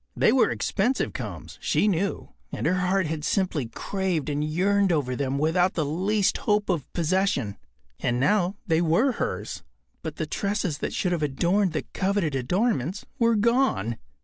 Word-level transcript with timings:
They 0.17 0.31
were 0.31 0.49
expensive 0.49 1.13
combs, 1.13 1.59
she 1.61 1.87
knew, 1.87 2.33
and 2.51 2.65
her 2.65 2.73
heart 2.73 3.05
had 3.05 3.23
simply 3.23 3.67
craved 3.67 4.29
and 4.29 4.43
yearned 4.43 4.91
over 4.91 5.15
them 5.15 5.37
without 5.37 5.75
the 5.75 5.85
least 5.85 6.39
hope 6.39 6.69
of 6.69 6.91
possession. 6.91 7.55
And 7.99 8.19
now, 8.19 8.55
they 8.65 8.81
were 8.81 9.11
hers, 9.17 9.61
but 10.01 10.15
the 10.15 10.25
tresses 10.25 10.79
that 10.79 10.91
should 10.91 11.11
have 11.11 11.21
adorned 11.21 11.73
the 11.73 11.85
coveted 11.93 12.33
adornments 12.33 13.05
were 13.19 13.35
gone. 13.35 13.97